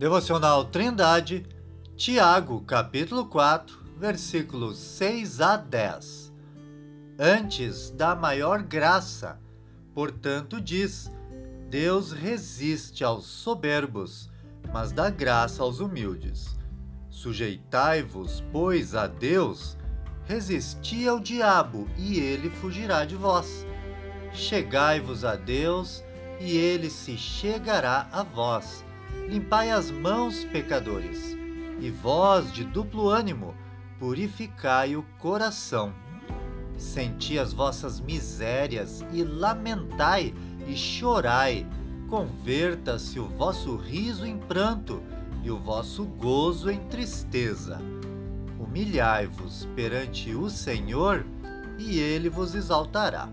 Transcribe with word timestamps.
Devocional 0.00 0.64
Trindade, 0.64 1.46
Tiago, 1.94 2.62
capítulo 2.62 3.26
4, 3.26 3.78
versículos 3.98 4.78
6 4.78 5.42
a 5.42 5.58
10. 5.58 6.32
Antes 7.18 7.90
da 7.90 8.14
maior 8.14 8.62
graça, 8.62 9.38
portanto, 9.92 10.58
diz: 10.58 11.12
Deus 11.68 12.12
resiste 12.12 13.04
aos 13.04 13.26
soberbos, 13.26 14.30
mas 14.72 14.90
dá 14.90 15.10
graça 15.10 15.62
aos 15.62 15.80
humildes. 15.80 16.56
Sujeitai-vos, 17.10 18.42
pois, 18.50 18.94
a 18.94 19.06
Deus, 19.06 19.76
resisti 20.24 21.06
ao 21.06 21.20
diabo, 21.20 21.86
e 21.98 22.18
ele 22.18 22.48
fugirá 22.48 23.04
de 23.04 23.16
vós. 23.16 23.66
Chegai-vos 24.32 25.26
a 25.26 25.36
Deus, 25.36 26.02
e 26.40 26.56
ele 26.56 26.88
se 26.88 27.18
chegará 27.18 28.08
a 28.10 28.22
vós 28.22 28.82
limpai 29.28 29.70
as 29.70 29.90
mãos, 29.90 30.44
pecadores, 30.44 31.36
e 31.80 31.90
vós, 31.90 32.52
de 32.52 32.64
duplo 32.64 33.08
ânimo, 33.08 33.54
purificai 33.98 34.96
o 34.96 35.02
coração. 35.18 35.92
Senti 36.76 37.38
as 37.38 37.52
vossas 37.52 38.00
misérias 38.00 39.04
e 39.12 39.22
lamentai 39.22 40.34
e 40.66 40.74
chorai. 40.74 41.66
Converta-se 42.08 43.20
o 43.20 43.28
vosso 43.28 43.76
riso 43.76 44.26
em 44.26 44.38
pranto 44.38 45.02
e 45.42 45.50
o 45.50 45.58
vosso 45.58 46.04
gozo 46.04 46.70
em 46.70 46.80
tristeza. 46.86 47.78
Humilhai-vos 48.58 49.68
perante 49.76 50.34
o 50.34 50.50
Senhor 50.50 51.24
e 51.78 51.98
ele 51.98 52.28
vos 52.28 52.54
exaltará. 52.54 53.28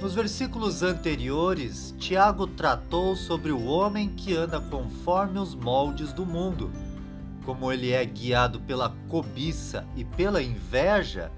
Nos 0.00 0.14
versículos 0.14 0.82
anteriores, 0.82 1.94
Tiago 1.98 2.46
tratou 2.46 3.16
sobre 3.16 3.50
o 3.50 3.64
homem 3.64 4.10
que 4.10 4.36
anda 4.36 4.60
conforme 4.60 5.38
os 5.38 5.54
moldes 5.54 6.12
do 6.12 6.26
mundo. 6.26 6.70
Como 7.46 7.72
ele 7.72 7.92
é 7.92 8.04
guiado 8.04 8.60
pela 8.60 8.94
cobiça 9.08 9.86
e 9.96 10.04
pela 10.04 10.42
inveja, 10.42 11.32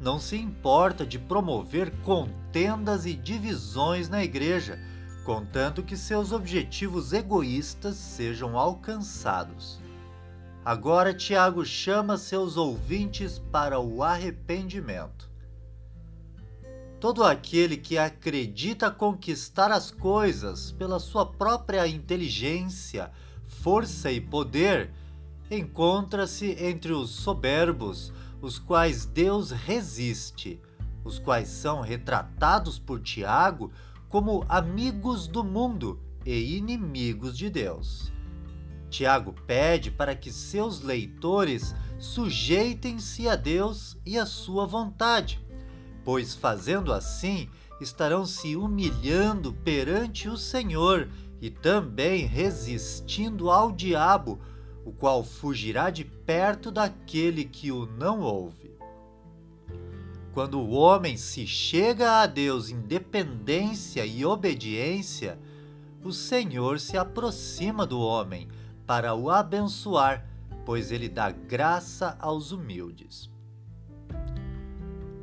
não 0.00 0.20
se 0.20 0.36
importa 0.36 1.04
de 1.04 1.18
promover 1.18 1.90
contendas 2.02 3.04
e 3.04 3.14
divisões 3.14 4.08
na 4.08 4.22
igreja, 4.22 4.78
contanto 5.24 5.82
que 5.82 5.96
seus 5.96 6.30
objetivos 6.30 7.12
egoístas 7.12 7.96
sejam 7.96 8.56
alcançados. 8.56 9.80
Agora, 10.64 11.12
Tiago 11.12 11.64
chama 11.64 12.16
seus 12.16 12.56
ouvintes 12.56 13.40
para 13.50 13.80
o 13.80 14.04
arrependimento. 14.04 15.33
Todo 17.00 17.22
aquele 17.22 17.76
que 17.76 17.98
acredita 17.98 18.90
conquistar 18.90 19.70
as 19.70 19.90
coisas 19.90 20.72
pela 20.72 20.98
sua 20.98 21.26
própria 21.26 21.86
inteligência, 21.86 23.10
força 23.46 24.10
e 24.10 24.20
poder, 24.20 24.90
encontra-se 25.50 26.56
entre 26.58 26.92
os 26.92 27.10
soberbos, 27.10 28.12
os 28.40 28.58
quais 28.58 29.04
Deus 29.04 29.50
resiste, 29.50 30.60
os 31.04 31.18
quais 31.18 31.48
são 31.48 31.82
retratados 31.82 32.78
por 32.78 33.00
Tiago 33.00 33.70
como 34.08 34.44
amigos 34.48 35.26
do 35.26 35.44
mundo 35.44 36.00
e 36.24 36.56
inimigos 36.56 37.36
de 37.36 37.50
Deus. 37.50 38.12
Tiago 38.88 39.34
pede 39.46 39.90
para 39.90 40.14
que 40.14 40.30
seus 40.30 40.80
leitores 40.80 41.74
sujeitem-se 41.98 43.28
a 43.28 43.34
Deus 43.34 43.96
e 44.06 44.16
à 44.16 44.24
sua 44.24 44.66
vontade 44.66 45.44
pois 46.04 46.34
fazendo 46.34 46.92
assim 46.92 47.48
estarão 47.80 48.24
se 48.24 48.54
humilhando 48.56 49.52
perante 49.52 50.28
o 50.28 50.36
Senhor 50.36 51.08
e 51.40 51.50
também 51.50 52.26
resistindo 52.26 53.50
ao 53.50 53.72
diabo, 53.72 54.38
o 54.84 54.92
qual 54.92 55.24
fugirá 55.24 55.90
de 55.90 56.04
perto 56.04 56.70
daquele 56.70 57.44
que 57.44 57.72
o 57.72 57.86
não 57.86 58.20
ouve. 58.20 58.74
Quando 60.32 60.58
o 60.58 60.70
homem 60.70 61.16
se 61.16 61.46
chega 61.46 62.20
a 62.20 62.26
Deus 62.26 62.68
em 62.68 62.80
dependência 62.80 64.04
e 64.04 64.24
obediência, 64.24 65.38
o 66.02 66.12
Senhor 66.12 66.80
se 66.80 66.96
aproxima 66.96 67.86
do 67.86 68.00
homem 68.00 68.48
para 68.86 69.14
o 69.14 69.30
abençoar, 69.30 70.26
pois 70.64 70.90
ele 70.90 71.08
dá 71.08 71.30
graça 71.30 72.16
aos 72.20 72.52
humildes. 72.52 73.30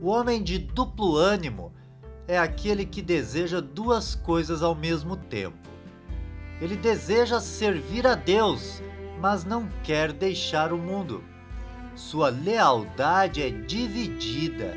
O 0.02 0.08
homem 0.08 0.42
de 0.42 0.58
duplo 0.58 1.16
ânimo 1.16 1.72
é 2.28 2.36
aquele 2.36 2.88
que 2.88 3.04
deseja 3.04 3.62
duas 3.62 4.16
coisas 4.16 4.64
ao 4.64 4.74
mesmo 4.74 5.16
tempo. 5.16 5.70
Ele 6.60 6.76
deseja 6.76 7.40
servir 7.40 8.08
a 8.08 8.16
Deus, 8.16 8.82
mas 9.20 9.46
não 9.46 9.70
quer 9.84 10.12
deixar 10.12 10.74
o 10.74 10.78
mundo. 10.78 11.24
Sua 11.96 12.30
lealdade 12.30 13.44
é 13.44 13.52
dividida 13.52 14.74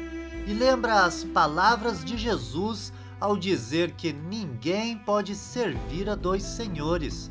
e 0.46 0.52
lembra 0.52 1.04
as 1.04 1.24
palavras 1.24 2.04
de 2.04 2.18
Jesus 2.18 2.92
ao 3.18 3.34
dizer 3.34 3.92
que 3.92 4.12
ninguém 4.12 4.98
pode 4.98 5.34
servir 5.34 6.10
a 6.10 6.14
dois 6.14 6.42
senhores, 6.42 7.30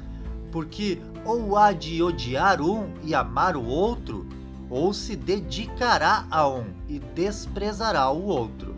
porque 0.52 1.00
ou 1.24 1.56
há 1.56 1.72
de 1.72 2.02
odiar 2.02 2.60
um 2.60 2.92
e 3.04 3.14
amar 3.14 3.56
o 3.56 3.64
outro, 3.64 4.28
ou 4.70 4.94
se 4.94 5.16
dedicará 5.16 6.26
a 6.30 6.48
um 6.48 6.66
e 6.88 7.00
desprezará 7.00 8.10
o 8.10 8.26
outro. 8.26 8.76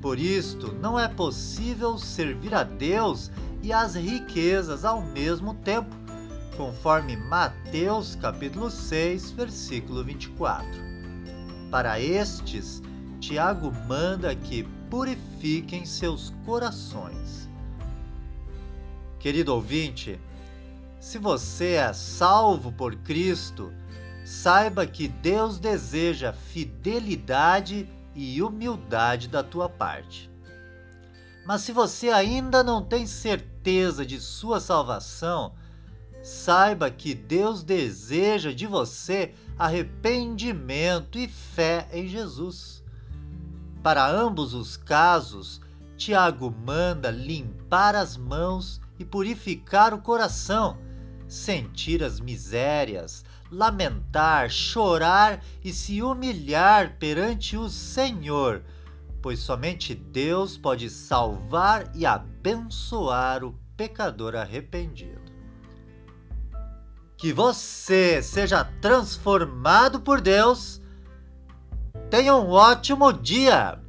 Por 0.00 0.18
isto, 0.18 0.72
não 0.74 0.98
é 0.98 1.06
possível 1.06 1.96
servir 1.96 2.54
a 2.54 2.64
Deus 2.64 3.30
e 3.62 3.72
às 3.72 3.94
riquezas 3.94 4.84
ao 4.84 5.00
mesmo 5.00 5.54
tempo, 5.54 5.94
conforme 6.56 7.16
Mateus 7.16 8.16
capítulo 8.16 8.70
6, 8.70 9.30
versículo 9.30 10.02
24. 10.02 10.68
Para 11.70 12.00
estes, 12.00 12.82
Tiago 13.20 13.72
manda 13.86 14.34
que 14.34 14.64
purifiquem 14.90 15.86
seus 15.86 16.34
corações. 16.44 17.48
Querido 19.20 19.54
ouvinte, 19.54 20.20
se 20.98 21.16
você 21.16 21.74
é 21.74 21.92
salvo 21.92 22.72
por 22.72 22.96
Cristo, 22.96 23.72
saiba 24.32 24.86
que 24.86 25.08
Deus 25.08 25.58
deseja 25.58 26.32
fidelidade 26.32 27.86
e 28.14 28.42
humildade 28.42 29.28
da 29.28 29.42
tua 29.42 29.68
parte. 29.68 30.30
Mas 31.44 31.60
se 31.60 31.70
você 31.70 32.08
ainda 32.08 32.64
não 32.64 32.82
tem 32.82 33.06
certeza 33.06 34.06
de 34.06 34.18
sua 34.18 34.58
salvação, 34.58 35.52
saiba 36.22 36.90
que 36.90 37.14
Deus 37.14 37.62
deseja 37.62 38.54
de 38.54 38.66
você 38.66 39.34
arrependimento 39.58 41.18
e 41.18 41.28
fé 41.28 41.86
em 41.92 42.08
Jesus. 42.08 42.82
Para 43.82 44.10
ambos 44.10 44.54
os 44.54 44.78
casos, 44.78 45.60
Tiago 45.94 46.50
manda 46.50 47.10
limpar 47.10 47.94
as 47.94 48.16
mãos 48.16 48.80
e 48.98 49.04
purificar 49.04 49.92
o 49.92 50.00
coração 50.00 50.78
sentir 51.32 52.04
as 52.04 52.20
misérias, 52.20 53.24
lamentar, 53.50 54.50
chorar 54.50 55.42
e 55.64 55.72
se 55.72 56.02
humilhar 56.02 56.98
perante 56.98 57.56
o 57.56 57.70
Senhor, 57.70 58.62
pois 59.22 59.38
somente 59.38 59.94
Deus 59.94 60.58
pode 60.58 60.90
salvar 60.90 61.90
e 61.94 62.04
abençoar 62.04 63.44
o 63.44 63.58
pecador 63.76 64.36
arrependido. 64.36 65.22
Que 67.16 67.32
você 67.32 68.22
seja 68.22 68.62
transformado 68.64 70.00
por 70.00 70.20
Deus. 70.20 70.82
Tenha 72.10 72.36
um 72.36 72.50
ótimo 72.50 73.10
dia! 73.10 73.81